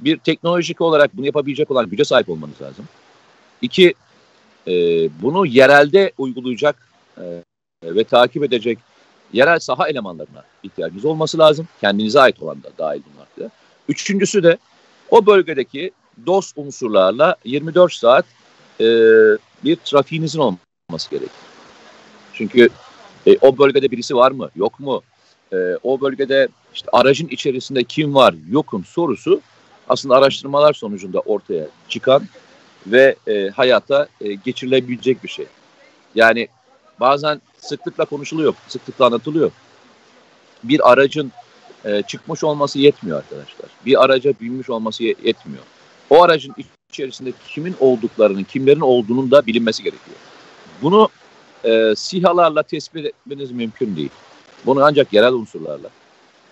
Bir 0.01 0.19
teknolojik 0.19 0.81
olarak 0.81 1.17
bunu 1.17 1.27
yapabilecek 1.27 1.71
olan 1.71 1.91
güce 1.91 2.05
sahip 2.05 2.29
olmanız 2.29 2.63
lazım. 2.63 2.85
İki, 3.63 3.95
e, 4.67 4.73
bunu 5.23 5.47
yerelde 5.47 6.13
uygulayacak 6.19 6.89
e, 7.19 7.25
ve 7.85 8.05
takip 8.05 8.45
edecek 8.45 8.79
yerel 9.33 9.59
saha 9.59 9.89
elemanlarına 9.89 10.45
ihtiyacınız 10.63 11.05
olması 11.05 11.39
lazım. 11.39 11.69
Kendinize 11.81 12.21
ait 12.21 12.43
olan 12.43 12.63
da 12.63 12.69
dahil 12.79 13.03
bunlar 13.15 13.49
da. 13.49 13.55
Üçüncüsü 13.89 14.43
de 14.43 14.59
o 15.11 15.27
bölgedeki 15.27 15.91
DOS 16.27 16.53
unsurlarla 16.57 17.37
24 17.45 17.93
saat 17.93 18.25
e, 18.81 18.87
bir 19.65 19.77
trafiğinizin 19.77 20.39
olması 20.39 21.11
gerekir. 21.11 21.31
Çünkü 22.35 22.69
e, 23.27 23.37
o 23.41 23.59
bölgede 23.59 23.91
birisi 23.91 24.17
var 24.17 24.31
mı, 24.31 24.51
yok 24.57 24.81
mu? 24.81 25.03
E, 25.53 25.57
o 25.83 26.01
bölgede 26.01 26.49
işte 26.75 26.89
aracın 26.93 27.29
içerisinde 27.29 27.85
kim 27.85 28.15
var, 28.15 28.35
yokum 28.51 28.85
sorusu 28.85 29.41
aslında 29.89 30.17
araştırmalar 30.17 30.73
sonucunda 30.73 31.21
ortaya 31.21 31.67
çıkan 31.89 32.23
ve 32.87 33.17
e, 33.27 33.49
hayata 33.49 34.09
e, 34.21 34.35
geçirilebilecek 34.35 35.25
bir 35.25 35.29
şey. 35.29 35.47
Yani 36.15 36.49
bazen 37.01 37.41
sıklıkla 37.59 38.05
konuşuluyor, 38.05 38.55
sıklıkla 38.69 39.07
anlatılıyor. 39.07 39.51
Bir 40.65 40.93
aracın 40.93 41.33
e, 41.85 42.03
çıkmış 42.03 42.45
olması 42.45 42.79
yetmiyor 42.79 43.19
arkadaşlar. 43.19 43.71
Bir 43.87 44.05
araca 44.05 44.33
binmiş 44.41 44.71
olması 44.71 45.05
yetmiyor. 45.05 45.63
O 46.11 46.23
aracın 46.23 46.55
içerisinde 46.93 47.33
kimin 47.49 47.75
olduklarının, 47.81 48.45
kimlerin 48.45 48.81
olduğunun 48.81 49.31
da 49.31 49.47
bilinmesi 49.47 49.83
gerekiyor. 49.83 50.17
Bunu 50.83 51.09
e, 51.65 51.95
SİHA'larla 51.97 52.63
tespit 52.63 53.07
etmeniz 53.07 53.53
mümkün 53.53 53.97
değil. 53.97 54.11
Bunu 54.67 54.85
ancak 54.85 55.13
yerel 55.13 55.33
unsurlarla. 55.33 55.89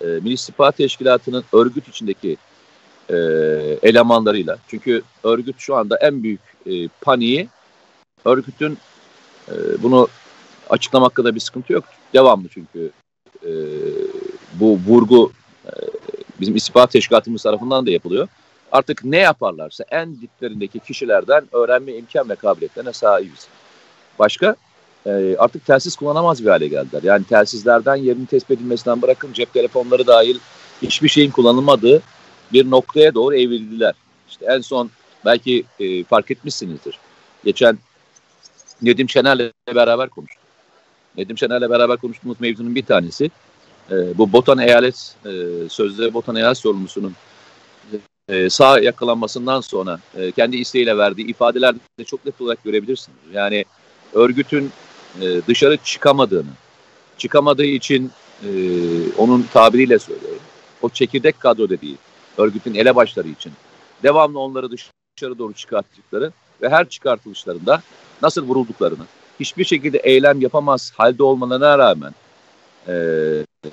E, 0.01 0.05
Milli 0.05 0.33
İstihbarat 0.33 0.77
Teşkilatı'nın 0.77 1.45
örgüt 1.53 1.89
içindeki 1.89 2.37
e, 3.09 3.17
elemanlarıyla. 3.83 4.59
Çünkü 4.69 5.03
örgüt 5.25 5.57
şu 5.59 5.77
anda 5.77 5.97
en 5.97 6.23
büyük 6.23 6.41
e, 6.67 6.89
paniği 7.01 7.49
örgütün 8.25 8.79
e, 9.49 9.55
bunu 9.83 10.09
açıklamakta 10.71 11.25
da 11.25 11.35
bir 11.35 11.41
sıkıntı 11.41 11.73
yok. 11.73 11.85
Devamlı 12.15 12.49
çünkü 12.49 12.91
e, 13.45 13.51
bu 14.55 14.79
vurgu 14.87 15.33
e, 15.67 15.73
bizim 16.41 16.57
istihbarat 16.57 16.91
teşkilatımız 16.91 17.43
tarafından 17.43 17.87
da 17.87 17.91
yapılıyor. 17.91 18.29
Artık 18.73 19.05
ne 19.05 19.19
yaparlarsa 19.19 19.85
en 19.91 20.21
diplerindeki 20.21 20.79
kişilerden 20.79 21.45
öğrenme 21.53 21.93
imkan 21.93 22.29
ve 22.29 22.35
kabiliyetlerine 22.35 22.93
sahibiz. 22.93 23.49
Başka 24.19 24.57
e, 25.07 25.37
artık 25.39 25.67
telsiz 25.67 25.97
kullanamaz 25.97 26.45
bir 26.45 26.51
hale 26.51 26.69
geldiler. 26.69 27.03
Yani 27.03 27.25
telsizlerden 27.25 27.97
yerini 27.97 28.27
tespit 28.27 28.51
edilmesinden 28.51 29.03
bırakın 29.03 29.33
cep 29.33 29.53
telefonları 29.53 30.07
dahil 30.07 30.39
hiçbir 30.83 31.09
şeyin 31.09 31.31
kullanılmadığı 31.31 32.03
bir 32.53 32.71
noktaya 32.71 33.15
doğru 33.15 33.37
evrildiler. 33.37 33.95
İşte 34.29 34.47
en 34.49 34.61
son 34.61 34.91
belki 35.25 35.65
e, 35.81 36.05
fark 36.05 36.31
etmişsinizdir. 36.31 36.99
Geçen 37.45 37.79
Nedim 38.83 39.09
Şener'le 39.09 39.53
beraber 39.75 40.09
konuştuk. 40.09 40.43
Nedim 41.17 41.39
Şener'le 41.39 41.71
beraber 41.71 41.97
konuştuğumuz 41.97 42.41
mevzunun 42.41 42.75
bir 42.75 42.85
tanesi 42.85 43.31
e, 43.91 44.19
bu 44.19 44.33
Botan 44.33 44.59
Eyalet 44.59 45.15
e, 45.25 45.31
sözde 45.69 46.15
Botan 46.15 46.37
Eyalet 46.37 46.59
sorumlusunun 46.59 47.15
e, 48.31 48.51
sağ 48.51 48.81
yakalanmasından 48.81 49.61
sonra 49.61 49.99
e, 50.17 50.33
kendi 50.33 50.57
isteğiyle 50.57 50.99
verdiği 50.99 51.27
ifadelerde 51.27 52.05
çok 52.07 52.27
net 52.27 52.41
olarak 52.41 52.65
görebilirsiniz. 52.65 53.19
Yani 53.33 53.65
örgütün 54.13 54.71
e, 55.21 55.41
dışarı 55.47 55.77
çıkamadığını, 55.77 56.51
çıkamadığı 57.19 57.65
için 57.65 58.11
e, 58.45 58.51
onun 59.19 59.47
tabiriyle 59.53 59.99
söylüyorum. 59.99 60.41
O 60.83 60.89
çekirdek 60.89 61.41
kadro 61.41 61.69
dediği 61.69 61.97
örgütün 62.39 62.75
elebaşları 62.75 63.29
için 63.29 63.53
devamlı 64.03 64.39
onları 64.39 64.69
dışarı 64.71 65.39
doğru 65.39 65.53
çıkarttıkları 65.53 66.33
ve 66.63 66.69
her 66.69 66.89
çıkartılışlarında 66.89 67.83
nasıl 68.23 68.43
vurulduklarını, 68.43 69.05
hiçbir 69.41 69.65
şekilde 69.65 69.99
eylem 69.99 70.41
yapamaz 70.41 70.93
halde 70.97 71.23
olmalarına 71.23 71.79
rağmen 71.79 72.15
e, 72.89 72.93
e, 73.65 73.71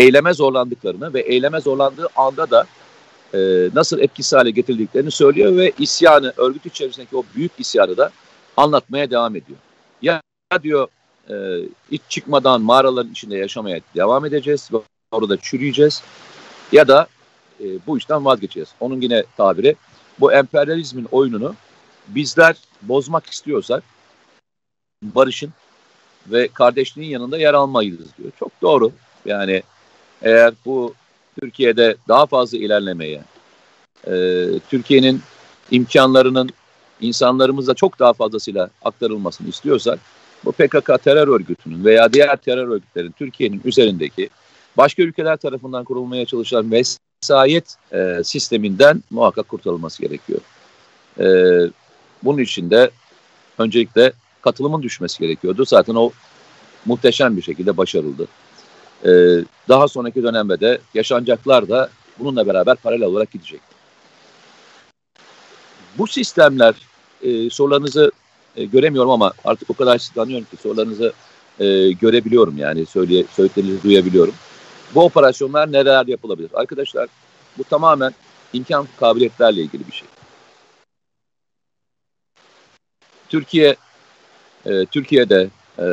eyleme 0.00 0.34
zorlandıklarını 0.34 1.14
ve 1.14 1.20
eyleme 1.20 1.60
zorlandığı 1.60 2.08
anda 2.16 2.50
da 2.50 2.66
e, 3.34 3.38
nasıl 3.74 3.98
etkisiz 3.98 4.32
hale 4.32 4.50
getirdiklerini 4.50 5.10
söylüyor 5.10 5.56
ve 5.56 5.72
isyanı, 5.78 6.32
örgüt 6.36 6.66
içerisindeki 6.66 7.16
o 7.16 7.24
büyük 7.34 7.52
isyanı 7.58 7.96
da 7.96 8.10
anlatmaya 8.56 9.10
devam 9.10 9.36
ediyor. 9.36 9.58
Ya 10.02 10.22
diyor 10.62 10.88
e, 11.30 11.34
hiç 11.92 12.02
çıkmadan 12.08 12.62
mağaraların 12.62 13.12
içinde 13.12 13.36
yaşamaya 13.36 13.80
devam 13.94 14.24
edeceğiz 14.24 14.68
ve 14.72 14.76
orada 15.12 15.36
çürüyeceğiz 15.36 16.02
ya 16.72 16.88
da 16.88 17.06
e, 17.60 17.64
bu 17.86 17.98
işten 17.98 18.24
vazgeçeceğiz. 18.24 18.68
Onun 18.80 19.00
yine 19.00 19.24
tabiri 19.36 19.76
bu 20.20 20.32
emperyalizmin 20.32 21.08
oyununu 21.12 21.54
bizler 22.08 22.56
bozmak 22.82 23.26
istiyorsak 23.26 23.82
barışın 25.02 25.50
ve 26.26 26.48
kardeşliğin 26.48 27.10
yanında 27.10 27.38
yer 27.38 27.54
almayız 27.54 27.98
diyor. 28.18 28.32
Çok 28.38 28.62
doğru. 28.62 28.92
Yani 29.24 29.62
eğer 30.22 30.54
bu 30.66 30.94
Türkiye'de 31.40 31.96
daha 32.08 32.26
fazla 32.26 32.58
ilerlemeye, 32.58 33.22
e, 34.06 34.44
Türkiye'nin 34.70 35.20
imkanlarının 35.70 36.50
insanlarımıza 37.00 37.74
çok 37.74 37.98
daha 37.98 38.12
fazlasıyla 38.12 38.70
aktarılmasını 38.82 39.48
istiyorsak, 39.48 39.98
bu 40.44 40.52
PKK 40.52 41.02
terör 41.04 41.28
örgütünün 41.28 41.84
veya 41.84 42.12
diğer 42.12 42.36
terör 42.36 42.68
örgütlerin 42.68 43.10
Türkiye'nin 43.10 43.60
üzerindeki 43.64 44.30
başka 44.76 45.02
ülkeler 45.02 45.36
tarafından 45.36 45.84
kurulmaya 45.84 46.26
çalışılan 46.26 46.72
vesayet 46.72 47.76
e, 47.92 48.24
sisteminden 48.24 49.02
muhakkak 49.10 49.48
kurtarılması 49.48 50.02
gerekiyor. 50.02 50.40
E, 51.20 51.26
bunun 52.22 52.38
için 52.38 52.70
de 52.70 52.90
öncelikle 53.58 54.12
katılımın 54.42 54.82
düşmesi 54.82 55.18
gerekiyordu. 55.18 55.64
Zaten 55.66 55.94
o 55.94 56.10
muhteşem 56.86 57.36
bir 57.36 57.42
şekilde 57.42 57.76
başarıldı. 57.76 58.26
Ee, 59.04 59.08
daha 59.68 59.88
sonraki 59.88 60.22
dönemde 60.22 60.60
de 60.60 60.78
yaşanacaklar 60.94 61.68
da 61.68 61.90
bununla 62.18 62.46
beraber 62.46 62.76
paralel 62.76 63.06
olarak 63.06 63.30
gidecek. 63.30 63.60
Bu 65.98 66.06
sistemler 66.06 66.74
e, 67.22 67.50
sorularınızı 67.50 68.12
e, 68.56 68.64
göremiyorum 68.64 69.10
ama 69.10 69.32
artık 69.44 69.70
o 69.70 69.74
kadar 69.74 69.98
sizi 69.98 70.14
tanıyorum 70.14 70.46
ki 70.50 70.56
sorularınızı 70.56 71.12
e, 71.60 71.92
görebiliyorum 71.92 72.58
yani 72.58 72.86
söyleye, 72.86 73.24
söylediklerinizi 73.36 73.82
duyabiliyorum. 73.82 74.34
Bu 74.94 75.04
operasyonlar 75.04 75.72
neler 75.72 76.06
yapılabilir? 76.06 76.50
Arkadaşlar 76.54 77.08
bu 77.58 77.64
tamamen 77.64 78.14
imkan 78.52 78.88
kabiliyetlerle 79.00 79.60
ilgili 79.60 79.86
bir 79.86 79.92
şey. 79.92 80.08
Türkiye 83.28 83.76
e, 84.66 84.86
Türkiye'de 84.86 85.48
e, 85.78 85.86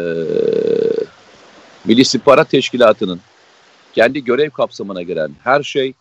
Milli 1.87 2.01
İstihbarat 2.01 2.49
Teşkilatı'nın 2.49 3.19
kendi 3.93 4.23
görev 4.23 4.49
kapsamına 4.49 5.01
giren 5.01 5.31
her 5.43 5.63
şey 5.63 5.93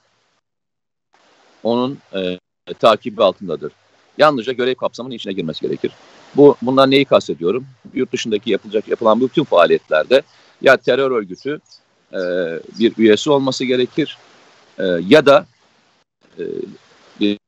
onun 1.62 1.98
e, 2.14 2.38
takibi 2.78 3.22
altındadır. 3.22 3.72
Yalnızca 4.18 4.52
görev 4.52 4.74
kapsamının 4.74 5.14
içine 5.14 5.32
girmesi 5.32 5.60
gerekir. 5.60 5.92
Bu 6.36 6.56
bundan 6.62 6.90
neyi 6.90 7.04
kastediyorum? 7.04 7.66
Yurt 7.94 8.12
dışındaki 8.12 8.50
yapılacak 8.50 8.88
yapılan 8.88 9.20
bütün 9.20 9.44
faaliyetlerde 9.44 10.22
ya 10.62 10.76
terör 10.76 11.10
örgütü 11.10 11.60
e, 12.12 12.18
bir 12.78 12.92
üyesi 12.98 13.30
olması 13.30 13.64
gerekir 13.64 14.18
e, 14.78 14.84
ya 15.08 15.26
da 15.26 15.46
e, 16.38 16.44
bir, 17.20 17.38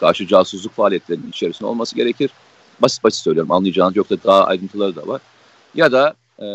karşı 0.00 0.26
casusluk 0.26 0.72
faaliyetlerinin 0.72 1.28
içerisinde 1.28 1.68
olması 1.68 1.96
gerekir. 1.96 2.30
Basit 2.82 3.04
basit 3.04 3.24
söylüyorum 3.24 3.50
anlayacağınız 3.50 3.96
yoksa 3.96 4.16
daha 4.24 4.44
ayrıntıları 4.44 4.96
da 4.96 5.06
var. 5.06 5.20
Ya 5.74 5.92
da 5.92 6.14
e, 6.42 6.46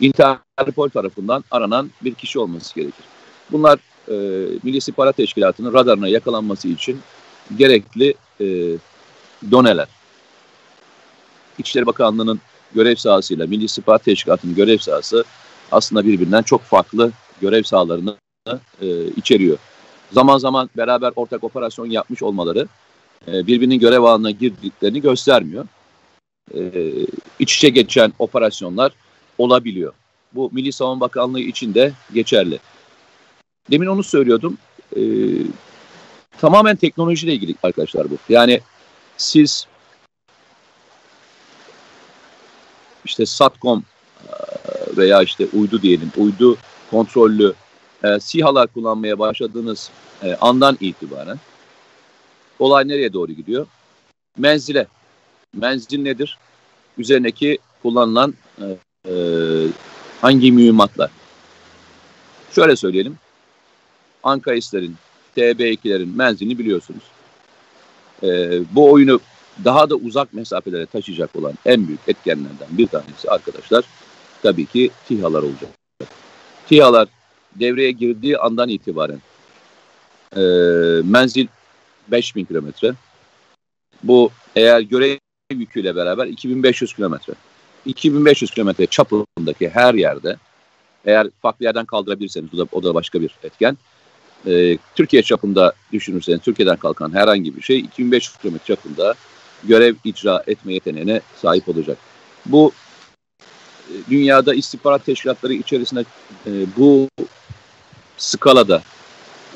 Interpol 0.00 0.88
tarafından 0.88 1.44
aranan 1.50 1.90
bir 2.02 2.14
kişi 2.14 2.38
olması 2.38 2.74
gerekir. 2.74 3.04
Bunlar 3.52 3.78
e, 4.08 4.14
Milli 4.62 4.76
İstihbarat 4.76 5.16
Teşkilatı'nın 5.16 5.72
radarına 5.72 6.08
yakalanması 6.08 6.68
için 6.68 7.00
gerekli 7.56 8.14
e, 8.40 8.46
doneler. 9.50 9.88
İçişleri 11.58 11.86
Bakanlığı'nın 11.86 12.40
görev 12.74 12.96
sahasıyla 12.96 13.46
Milli 13.46 13.64
İstihbarat 13.64 14.04
Teşkilatı'nın 14.04 14.54
görev 14.54 14.78
sahası 14.78 15.24
aslında 15.72 16.04
birbirinden 16.04 16.42
çok 16.42 16.62
farklı 16.62 17.12
görev 17.40 17.62
sahalarını 17.62 18.16
e, 18.82 19.06
içeriyor. 19.16 19.58
Zaman 20.12 20.38
zaman 20.38 20.70
beraber 20.76 21.12
ortak 21.16 21.44
operasyon 21.44 21.86
yapmış 21.86 22.22
olmaları 22.22 22.68
e, 23.28 23.46
birbirinin 23.46 23.78
görev 23.78 24.02
alanına 24.02 24.30
girdiklerini 24.30 25.00
göstermiyor. 25.00 25.66
E, 26.54 26.60
iç 27.38 27.56
içe 27.56 27.68
geçen 27.68 28.12
operasyonlar 28.18 28.92
olabiliyor. 29.38 29.92
Bu 30.32 30.50
Milli 30.52 30.72
Savunma 30.72 31.00
Bakanlığı 31.00 31.40
için 31.40 31.74
de 31.74 31.92
geçerli. 32.14 32.58
Demin 33.70 33.86
onu 33.86 34.02
söylüyordum. 34.02 34.58
E, 34.96 35.00
tamamen 36.40 36.76
teknolojiyle 36.76 37.34
ilgili 37.34 37.54
arkadaşlar 37.62 38.10
bu. 38.10 38.18
Yani 38.28 38.60
siz 39.16 39.66
işte 43.04 43.26
Satcom 43.26 43.84
e, 44.28 44.32
veya 44.96 45.22
işte 45.22 45.46
uydu 45.52 45.82
diyelim, 45.82 46.12
uydu 46.16 46.56
kontrollü 46.90 47.54
e, 48.04 48.20
SİHA'lar 48.20 48.66
kullanmaya 48.66 49.18
başladığınız 49.18 49.90
e, 50.22 50.34
andan 50.34 50.76
itibaren 50.80 51.38
olay 52.58 52.88
nereye 52.88 53.12
doğru 53.12 53.32
gidiyor? 53.32 53.66
Menzile. 54.38 54.86
Menzil 55.54 56.02
nedir? 56.02 56.38
Üzerindeki 56.98 57.58
kullanılan 57.82 58.34
e, 58.60 58.64
e, 59.10 59.14
hangi 60.20 60.52
mühimmatlar? 60.52 61.10
Şöyle 62.54 62.76
söyleyelim. 62.76 63.16
Ankaislerin, 64.22 64.96
TB2'lerin 65.36 66.16
menzilini 66.16 66.58
biliyorsunuz. 66.58 67.02
E, 68.22 68.28
bu 68.74 68.92
oyunu 68.92 69.20
daha 69.64 69.90
da 69.90 69.94
uzak 69.94 70.34
mesafelere 70.34 70.86
taşıyacak 70.86 71.36
olan 71.36 71.54
en 71.66 71.88
büyük 71.88 72.00
etkenlerden 72.06 72.68
bir 72.70 72.86
tanesi 72.86 73.30
arkadaşlar 73.30 73.84
tabii 74.42 74.66
ki 74.66 74.90
TİHA'lar 75.08 75.42
olacak. 75.42 75.70
TİHA'lar 76.66 77.08
devreye 77.54 77.90
girdiği 77.90 78.38
andan 78.38 78.68
itibaren 78.68 79.20
e, 80.36 80.42
menzil 81.04 81.46
5000 82.08 82.44
kilometre. 82.44 82.94
Bu 84.02 84.30
eğer 84.56 84.80
görev 84.80 85.18
yüküyle 85.54 85.96
beraber 85.96 86.26
2500 86.26 86.94
kilometre. 86.94 87.32
2500 87.86 88.50
kilometre 88.50 88.86
çapındaki 88.86 89.68
her 89.68 89.94
yerde 89.94 90.36
eğer 91.04 91.28
farklı 91.42 91.64
yerden 91.64 91.84
kaldırabilirseniz 91.84 92.54
o 92.54 92.58
da, 92.58 92.66
o 92.72 92.82
da 92.82 92.94
başka 92.94 93.20
bir 93.20 93.30
etken. 93.42 93.78
Ee, 94.46 94.78
Türkiye 94.94 95.22
çapında 95.22 95.72
düşünürseniz 95.92 96.40
Türkiye'den 96.40 96.76
kalkan 96.76 97.14
herhangi 97.14 97.56
bir 97.56 97.62
şey 97.62 97.78
2500 97.78 98.36
kilometre 98.36 98.74
çapında 98.74 99.14
görev 99.64 99.94
icra 100.04 100.42
etme 100.46 100.74
yeteneğine 100.74 101.20
sahip 101.42 101.68
olacak. 101.68 101.98
Bu 102.46 102.72
e, 103.90 103.94
dünyada 104.10 104.54
istihbarat 104.54 105.04
teşkilatları 105.04 105.52
içerisinde 105.52 106.04
e, 106.46 106.50
bu 106.76 107.08
skalada 108.16 108.82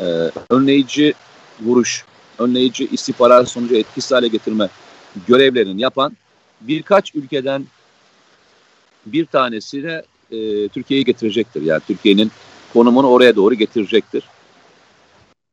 e, 0.01 0.05
önleyici 0.51 1.15
vuruş, 1.61 2.05
önleyici 2.39 2.89
istihbarat 2.93 3.49
sonucu 3.49 3.77
etkisiz 3.77 4.13
hale 4.13 4.29
getirme 4.29 4.69
görevlerini 5.29 5.83
yapan 5.83 6.16
birkaç 6.61 7.14
ülkeden 7.14 7.66
bir 9.07 9.27
tanesi 9.27 9.83
de 9.83 10.05
e, 10.31 10.68
Türkiye'yi 10.68 11.05
getirecektir. 11.05 11.62
Yani 11.62 11.81
Türkiye'nin 11.87 12.31
konumunu 12.72 13.09
oraya 13.09 13.37
doğru 13.37 13.55
getirecektir. 13.55 14.25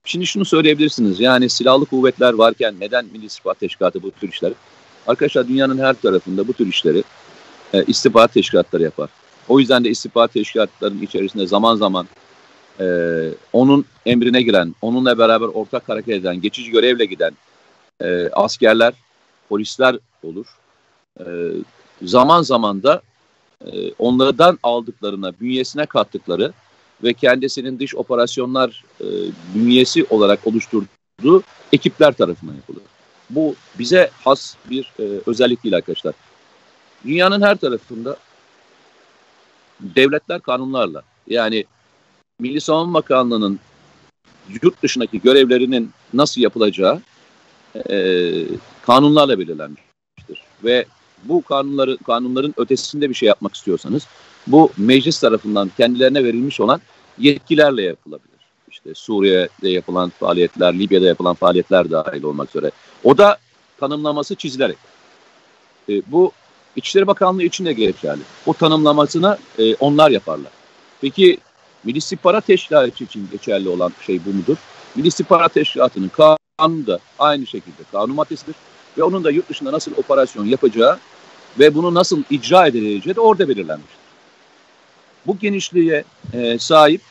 Şimdi 0.05 0.25
şunu 0.25 0.45
söyleyebilirsiniz. 0.45 1.19
Yani 1.19 1.49
silahlı 1.49 1.85
kuvvetler 1.85 2.33
varken 2.33 2.75
neden 2.79 3.05
Milli 3.05 3.25
İstihbarat 3.25 3.59
Teşkilatı 3.59 4.03
bu 4.03 4.11
tür 4.11 4.29
işleri? 4.29 4.53
Arkadaşlar 5.07 5.47
dünyanın 5.47 5.77
her 5.77 5.93
tarafında 5.93 6.47
bu 6.47 6.53
tür 6.53 6.67
işleri 6.67 7.03
e, 7.73 7.83
istihbarat 7.83 8.33
teşkilatları 8.33 8.83
yapar. 8.83 9.09
O 9.47 9.59
yüzden 9.59 9.83
de 9.83 9.89
istihbarat 9.89 10.33
teşkilatlarının 10.33 11.01
içerisinde 11.01 11.47
zaman 11.47 11.75
zaman 11.75 12.07
e, 12.79 12.85
onun 13.53 13.85
emrine 14.05 14.41
giren, 14.41 14.75
onunla 14.81 15.17
beraber 15.17 15.45
ortak 15.45 15.89
hareket 15.89 16.15
eden, 16.15 16.41
geçici 16.41 16.71
görevle 16.71 17.05
giden 17.05 17.31
e, 18.03 18.29
askerler, 18.29 18.93
polisler 19.49 19.97
olur. 20.23 20.45
E, 21.19 21.25
zaman 22.01 22.41
zaman 22.41 22.83
da 22.83 23.01
e, 23.65 23.93
onlardan 23.93 24.59
aldıklarına, 24.63 25.33
bünyesine 25.39 25.85
kattıkları 25.85 26.53
ve 27.03 27.13
kendisinin 27.13 27.79
dış 27.79 27.95
operasyonlar 27.95 28.83
e, 29.01 29.05
bünyesi 29.55 30.05
olarak 30.09 30.47
oluşturduğu 30.47 31.43
ekipler 31.73 32.13
tarafından 32.13 32.53
yapılır. 32.53 32.83
Bu 33.29 33.55
bize 33.79 34.09
has 34.23 34.55
bir 34.69 34.93
e, 34.99 35.03
özellik 35.25 35.63
değil 35.63 35.75
arkadaşlar. 35.75 36.13
Dünyanın 37.05 37.41
her 37.41 37.55
tarafında 37.55 38.17
devletler 39.79 40.41
kanunlarla 40.41 41.03
yani 41.27 41.65
Milli 42.39 42.61
Savunma 42.61 42.93
Bakanlığı'nın 42.93 43.59
yurt 44.61 44.83
dışındaki 44.83 45.21
görevlerinin 45.21 45.91
nasıl 46.13 46.41
yapılacağı 46.41 47.01
e, 47.89 47.95
kanunlarla 48.89 49.39
belirlenmiştir. 49.39 50.41
Ve 50.63 50.85
bu 51.23 51.41
kanunları 51.41 51.97
kanunların 51.97 52.53
ötesinde 52.57 53.09
bir 53.09 53.13
şey 53.13 53.27
yapmak 53.27 53.55
istiyorsanız 53.55 54.07
bu 54.47 54.71
meclis 54.77 55.19
tarafından 55.19 55.71
kendilerine 55.77 56.23
verilmiş 56.23 56.59
olan 56.59 56.81
yetkilerle 57.17 57.83
yapılabilir. 57.83 58.39
İşte 58.71 58.93
Suriye'de 58.93 59.69
yapılan 59.69 60.09
faaliyetler, 60.09 60.79
Libya'da 60.79 61.05
yapılan 61.05 61.33
faaliyetler 61.33 61.91
dahil 61.91 62.23
olmak 62.23 62.49
üzere. 62.49 62.71
O 63.03 63.17
da 63.17 63.37
tanımlaması 63.79 64.35
çizilerek. 64.35 64.77
E, 65.89 66.01
bu 66.07 66.31
İçişleri 66.75 67.07
Bakanlığı 67.07 67.43
için 67.43 67.65
de 67.65 67.73
geçerli. 67.73 68.21
O 68.45 68.53
tanımlamasını 68.53 69.37
e, 69.59 69.75
onlar 69.75 70.11
yaparlar. 70.11 70.51
Peki 71.01 71.37
Milli 71.83 71.97
İstihbarat 71.97 72.45
Teşkilatı 72.45 73.03
için 73.03 73.27
geçerli 73.31 73.69
olan 73.69 73.93
şey 74.05 74.25
bu 74.25 74.29
mudur? 74.29 74.57
Milli 74.95 75.07
İstihbarat 75.07 75.53
Teşkilatı'nın 75.53 76.09
kanunu 76.09 76.87
da 76.87 76.99
aynı 77.19 77.47
şekilde 77.47 77.83
kanun 77.91 78.15
maddesidir. 78.15 78.55
Ve 78.99 79.03
onun 79.03 79.23
da 79.23 79.31
yurt 79.31 79.49
dışında 79.49 79.71
nasıl 79.71 79.91
operasyon 79.97 80.45
yapacağı 80.45 80.97
ve 81.59 81.75
bunu 81.75 81.93
nasıl 81.93 82.23
icra 82.29 82.67
edileceği 82.67 83.15
de 83.15 83.21
orada 83.21 83.49
belirlenmiştir. 83.49 83.99
Bu 85.27 85.37
genişliğe 85.37 86.03
e, 86.33 86.59
sahip 86.59 87.01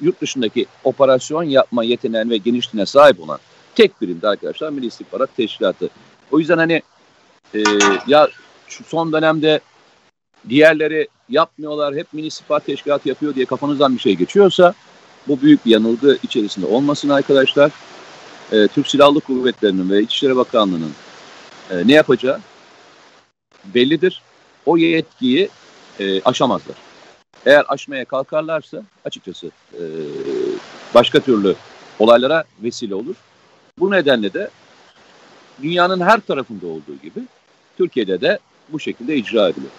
yurt 0.00 0.20
dışındaki 0.20 0.66
operasyon 0.84 1.42
yapma 1.42 1.84
yeteneğine 1.84 2.30
ve 2.30 2.36
genişliğine 2.36 2.86
sahip 2.86 3.20
olan 3.20 3.38
tek 3.74 4.00
birimde 4.00 4.28
arkadaşlar 4.28 4.70
Milli 4.70 4.86
İstihbarat 4.86 5.36
Teşkilatı. 5.36 5.90
O 6.30 6.38
yüzden 6.38 6.58
hani 6.58 6.82
e, 7.54 7.60
ya 8.06 8.28
şu 8.68 8.84
son 8.84 9.12
dönemde 9.12 9.60
diğerleri 10.48 11.08
yapmıyorlar, 11.28 11.94
hep 11.94 12.12
Milli 12.12 12.26
İstihbarat 12.26 12.66
Teşkilatı 12.66 13.08
yapıyor 13.08 13.34
diye 13.34 13.46
kafanızdan 13.46 13.94
bir 13.94 14.00
şey 14.00 14.16
geçiyorsa 14.16 14.74
bu 15.28 15.40
büyük 15.40 15.66
bir 15.66 15.70
yanılgı 15.70 16.18
içerisinde 16.22 16.66
olmasın 16.66 17.08
arkadaşlar. 17.08 17.72
E, 18.52 18.68
Türk 18.68 18.88
Silahlı 18.88 19.20
Kuvvetleri'nin 19.20 19.90
ve 19.90 20.02
İçişleri 20.02 20.36
Bakanlığı'nın 20.36 20.92
e, 21.70 21.88
ne 21.88 21.92
yapacağı 21.92 22.40
bellidir. 23.64 24.22
O 24.66 24.76
yetkiyi 24.76 25.48
e, 26.00 26.22
aşamazlar. 26.22 26.76
Eğer 27.46 27.64
aşmaya 27.68 28.04
kalkarlarsa 28.04 28.82
açıkçası 29.04 29.46
e, 29.74 29.82
başka 30.94 31.20
türlü 31.20 31.54
olaylara 31.98 32.44
vesile 32.62 32.94
olur. 32.94 33.14
Bu 33.78 33.90
nedenle 33.90 34.32
de 34.32 34.50
dünyanın 35.62 36.00
her 36.00 36.20
tarafında 36.20 36.66
olduğu 36.66 36.96
gibi 37.02 37.20
Türkiye'de 37.78 38.20
de 38.20 38.38
bu 38.68 38.80
şekilde 38.80 39.16
icra 39.16 39.48
ediliyor. 39.48 39.72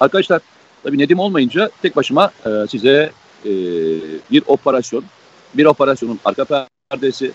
Arkadaşlar 0.00 0.40
tabii 0.82 0.98
Nedim 0.98 1.18
olmayınca 1.18 1.70
tek 1.82 1.96
başıma 1.96 2.30
e, 2.46 2.50
size 2.70 3.12
e, 3.44 3.50
bir 4.30 4.42
operasyon, 4.46 5.04
bir 5.58 5.64
operasyonun 5.64 6.20
arka 6.24 6.66
perdesi, 6.90 7.32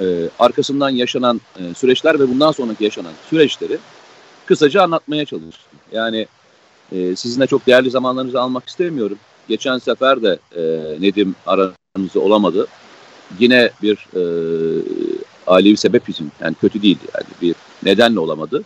e, 0.00 0.04
arkasından 0.38 0.90
yaşanan 0.90 1.40
e, 1.56 1.74
süreçler 1.74 2.20
ve 2.20 2.28
bundan 2.28 2.52
sonraki 2.52 2.84
yaşanan 2.84 3.12
süreçleri 3.30 3.78
kısaca 4.46 4.82
anlatmaya 4.82 5.24
çalıştım. 5.24 5.78
Yani 5.92 6.26
e, 6.92 7.16
sizinle 7.16 7.46
çok 7.46 7.66
değerli 7.66 7.90
zamanlarınızı 7.90 8.40
almak 8.40 8.68
istemiyorum. 8.68 9.18
Geçen 9.48 9.78
sefer 9.78 10.22
de 10.22 10.38
e, 10.56 10.62
Nedim 11.00 11.34
aranızda 11.46 12.20
olamadı. 12.20 12.66
Yine 13.38 13.70
bir 13.82 14.06
e, 14.16 14.22
ailevi 15.46 15.76
sebep 15.76 16.08
için 16.08 16.32
yani 16.40 16.54
kötü 16.60 16.82
değildi 16.82 17.04
yani 17.14 17.26
bir 17.42 17.54
nedenle 17.82 18.20
olamadı. 18.20 18.64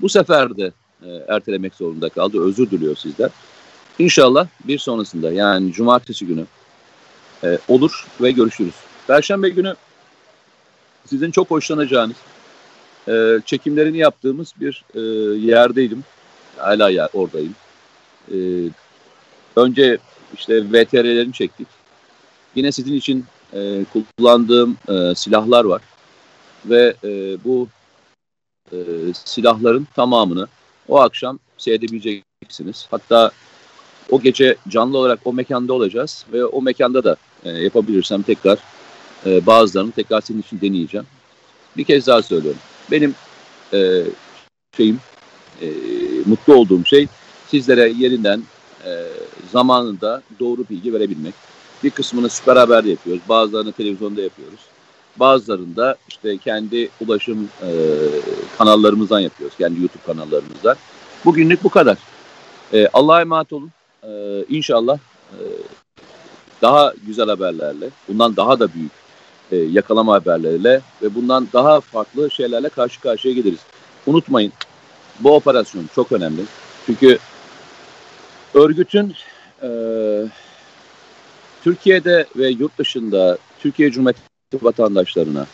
Bu 0.00 0.08
sefer 0.08 0.56
de 0.56 0.72
e, 1.02 1.08
ertelemek 1.28 1.74
zorunda 1.74 2.08
kaldı. 2.08 2.44
Özür 2.44 2.70
diliyor 2.70 2.96
sizden. 2.96 3.30
İnşallah 3.98 4.46
bir 4.64 4.78
sonrasında 4.78 5.32
yani 5.32 5.72
cumartesi 5.72 6.26
günü 6.26 6.46
e, 7.44 7.58
olur 7.68 8.06
ve 8.20 8.30
görüşürüz. 8.30 8.74
Perşembe 9.06 9.48
günü 9.48 9.74
sizin 11.04 11.30
çok 11.30 11.50
hoşlanacağınız 11.50 12.16
e, 13.08 13.40
çekimlerini 13.44 13.98
yaptığımız 13.98 14.52
bir 14.60 14.84
e, 14.94 15.00
yerdeydim. 15.46 16.04
Hala 16.56 16.90
yer, 16.90 17.08
oradayım. 17.12 17.54
E, 18.32 18.36
önce 19.56 19.98
işte 20.34 20.64
VTR'lerini 20.72 21.32
çektik. 21.32 21.68
Yine 22.54 22.72
sizin 22.72 22.94
için 22.94 23.24
e, 23.52 23.84
kullandığım 23.92 24.76
e, 24.88 25.14
silahlar 25.14 25.64
var. 25.64 25.82
Ve 26.64 26.94
e, 27.04 27.44
bu 27.44 27.68
e, 28.72 28.76
silahların 29.24 29.86
tamamını 29.96 30.48
o 30.88 31.00
akşam 31.00 31.38
seyredebileceksiniz. 31.58 32.86
Hatta 32.90 33.30
o 34.10 34.20
gece 34.20 34.56
canlı 34.68 34.98
olarak 34.98 35.18
o 35.24 35.32
mekanda 35.32 35.72
olacağız 35.72 36.24
ve 36.32 36.44
o 36.44 36.62
mekanda 36.62 37.04
da 37.04 37.16
e, 37.44 37.50
yapabilirsem 37.50 38.22
tekrar 38.22 38.58
e, 39.26 39.46
bazılarını 39.46 39.92
tekrar 39.92 40.20
senin 40.20 40.40
için 40.40 40.60
deneyeceğim. 40.60 41.06
Bir 41.76 41.84
kez 41.84 42.06
daha 42.06 42.22
söylüyorum. 42.22 42.60
Benim 42.90 43.14
e, 43.72 44.02
şeyim, 44.76 45.00
e, 45.62 45.66
mutlu 46.26 46.54
olduğum 46.54 46.84
şey 46.84 47.06
sizlere 47.48 47.92
yerinden 47.98 48.42
e, 48.84 48.90
zamanında 49.52 50.22
doğru 50.40 50.64
bilgi 50.70 50.92
verebilmek. 50.92 51.34
Bir 51.84 51.90
kısmını 51.90 52.28
süper 52.28 52.56
haberde 52.56 52.90
yapıyoruz, 52.90 53.22
bazılarını 53.28 53.72
televizyonda 53.72 54.22
yapıyoruz. 54.22 54.60
Bazılarında 55.16 55.96
işte 56.08 56.38
kendi 56.38 56.88
ulaşım 57.00 57.48
e, 57.62 57.70
kanallarımızdan 58.58 59.20
yapıyoruz, 59.20 59.56
kendi 59.56 59.80
YouTube 59.80 60.02
kanallarımızdan. 60.06 60.76
Bugünlük 61.24 61.64
bu 61.64 61.68
kadar. 61.68 61.98
E, 62.72 62.88
Allah'a 62.92 63.20
emanet 63.20 63.52
olun. 63.52 63.70
E, 64.02 64.44
inşallah 64.48 64.98
e, 65.32 65.42
daha 66.62 66.92
güzel 67.06 67.28
haberlerle, 67.28 67.90
bundan 68.08 68.36
daha 68.36 68.60
da 68.60 68.74
büyük 68.74 68.92
e, 69.52 69.56
yakalama 69.56 70.14
haberleriyle 70.14 70.80
ve 71.02 71.14
bundan 71.14 71.48
daha 71.52 71.80
farklı 71.80 72.30
şeylerle 72.30 72.68
karşı 72.68 73.00
karşıya 73.00 73.34
geliriz. 73.34 73.60
Unutmayın 74.06 74.52
bu 75.20 75.34
operasyon 75.34 75.88
çok 75.94 76.12
önemli. 76.12 76.42
Çünkü 76.86 77.18
örgütün 78.54 79.14
e, 79.62 79.68
Türkiye'de 81.64 82.26
ve 82.36 82.48
yurt 82.48 82.78
dışında 82.78 83.38
Türkiye 83.58 83.90
Cumhuriyeti 83.90 84.26
vatandaşlarına 84.62 85.46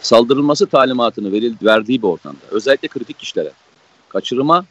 saldırılması 0.00 0.66
talimatını 0.66 1.32
veril, 1.32 1.54
verdiği 1.62 2.02
bir 2.02 2.08
ortamda 2.08 2.40
özellikle 2.50 2.88
kritik 2.88 3.18
kişilere 3.18 3.52
kaçırma 4.08 4.64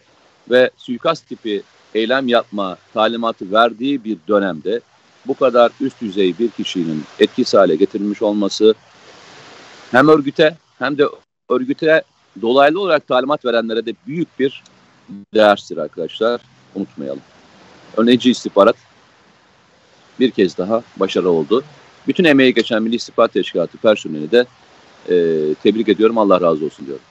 ve 0.49 0.69
suikast 0.77 1.27
tipi 1.27 1.63
eylem 1.95 2.27
yapma 2.27 2.77
talimatı 2.93 3.51
verdiği 3.51 4.03
bir 4.03 4.17
dönemde 4.27 4.81
bu 5.27 5.33
kadar 5.33 5.71
üst 5.81 6.01
düzey 6.01 6.39
bir 6.39 6.49
kişinin 6.49 7.03
etkisiz 7.19 7.53
hale 7.53 7.75
getirilmiş 7.75 8.21
olması 8.21 8.75
hem 9.91 10.07
örgüte 10.07 10.57
hem 10.79 10.97
de 10.97 11.03
örgüte 11.49 12.03
dolaylı 12.41 12.81
olarak 12.81 13.07
talimat 13.07 13.45
verenlere 13.45 13.85
de 13.85 13.93
büyük 14.07 14.39
bir 14.39 14.63
derstir 15.33 15.77
arkadaşlar. 15.77 16.41
Unutmayalım. 16.75 17.21
Öneci 17.97 18.31
istihbarat 18.31 18.75
bir 20.19 20.31
kez 20.31 20.57
daha 20.57 20.83
başarılı 20.97 21.31
oldu. 21.31 21.63
Bütün 22.07 22.23
emeği 22.23 22.53
geçen 22.53 22.83
Milli 22.83 22.95
İstihbarat 22.95 23.33
Teşkilatı 23.33 23.77
personeli 23.77 24.31
de 24.31 24.45
e, 25.09 25.15
tebrik 25.63 25.89
ediyorum. 25.89 26.17
Allah 26.17 26.41
razı 26.41 26.65
olsun 26.65 26.85
diyorum. 26.85 27.03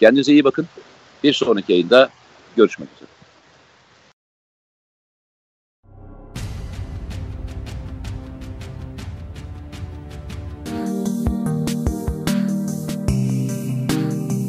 Kendinize 0.00 0.32
iyi 0.32 0.44
bakın. 0.44 0.66
Bir 1.24 1.32
sonraki 1.32 1.72
yayında 1.72 2.10
görüşmek 2.56 2.88
üzere. 2.96 3.11